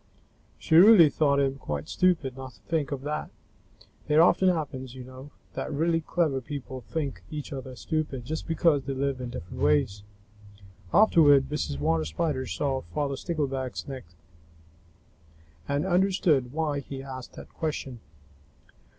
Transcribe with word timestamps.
She 0.57 0.73
really 0.77 1.11
thought 1.11 1.39
him 1.39 1.59
quite 1.59 1.87
stupid 1.87 2.35
not 2.35 2.53
to 2.53 2.61
think 2.61 2.91
of 2.91 3.01
that. 3.03 3.29
It 4.07 4.17
often 4.17 4.49
happens, 4.49 4.95
you 4.95 5.03
know, 5.03 5.29
that 5.53 5.71
really 5.71 6.01
clever 6.01 6.41
people 6.41 6.81
think 6.81 7.21
each 7.29 7.53
other 7.53 7.75
stupid, 7.75 8.25
just 8.25 8.47
because 8.47 8.83
they 8.85 8.93
live 8.95 9.21
in 9.21 9.29
different 9.29 9.61
ways. 9.61 10.01
Afterward, 10.91 11.49
Mrs. 11.51 11.77
Water 11.79 12.05
Spider 12.05 12.47
saw 12.47 12.81
Father 12.95 13.15
Stickleback's 13.15 13.87
nest, 13.87 14.15
and 15.67 15.85
understood 15.85 16.51
why 16.51 16.79
he 16.79 17.03
asked 17.03 17.33
that 17.33 17.49
question. 17.53 17.99